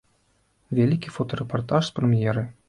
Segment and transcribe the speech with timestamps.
[0.79, 2.49] Вялікі фотарэпартаж з прэм'еры.